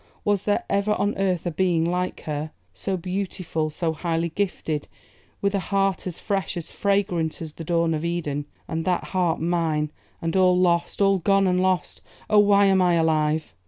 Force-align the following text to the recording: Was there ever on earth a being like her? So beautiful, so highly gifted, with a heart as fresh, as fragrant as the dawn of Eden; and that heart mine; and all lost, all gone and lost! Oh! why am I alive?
Was 0.25 0.45
there 0.45 0.63
ever 0.67 0.93
on 0.93 1.15
earth 1.19 1.45
a 1.45 1.51
being 1.51 1.85
like 1.85 2.21
her? 2.21 2.49
So 2.73 2.97
beautiful, 2.97 3.69
so 3.69 3.93
highly 3.93 4.29
gifted, 4.29 4.87
with 5.41 5.53
a 5.53 5.59
heart 5.59 6.07
as 6.07 6.17
fresh, 6.17 6.57
as 6.57 6.71
fragrant 6.71 7.39
as 7.39 7.53
the 7.53 7.63
dawn 7.63 7.93
of 7.93 8.03
Eden; 8.03 8.45
and 8.67 8.83
that 8.85 9.03
heart 9.13 9.39
mine; 9.39 9.91
and 10.19 10.35
all 10.35 10.57
lost, 10.59 11.03
all 11.03 11.19
gone 11.19 11.45
and 11.45 11.61
lost! 11.61 12.01
Oh! 12.31 12.39
why 12.39 12.65
am 12.65 12.81
I 12.81 12.95
alive? 12.95 13.53